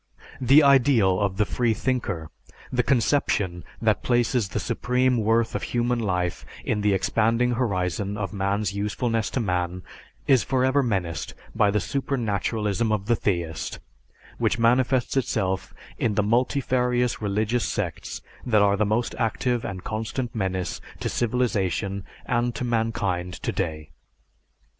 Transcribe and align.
The 0.41 0.63
ideal 0.63 1.19
of 1.19 1.37
the 1.37 1.45
freethinker, 1.45 2.31
the 2.73 2.81
conception 2.81 3.63
that 3.79 4.01
places 4.01 4.49
the 4.49 4.59
supreme 4.59 5.17
worth 5.17 5.53
of 5.53 5.61
human 5.61 5.99
life 5.99 6.43
in 6.65 6.81
the 6.81 6.93
expanding 6.95 7.51
horizon 7.51 8.17
of 8.17 8.33
man's 8.33 8.73
usefulness 8.73 9.29
to 9.29 9.39
man, 9.39 9.83
is 10.25 10.43
forever 10.43 10.81
menaced 10.81 11.35
by 11.53 11.69
the 11.69 11.79
supernaturalism 11.79 12.91
of 12.91 13.05
the 13.05 13.15
theist 13.15 13.77
which 14.39 14.57
manifests 14.57 15.17
itself 15.17 15.71
in 15.99 16.15
the 16.15 16.23
multifarious 16.23 17.21
religious 17.21 17.63
sects 17.65 18.23
that 18.43 18.63
are 18.63 18.77
the 18.77 18.83
most 18.87 19.13
active 19.19 19.63
and 19.63 19.83
constant 19.83 20.33
menace 20.33 20.81
to 20.99 21.09
civilization 21.09 22.03
and 22.25 22.55
to 22.55 22.63
mankind 22.63 23.33
today. 23.35 23.91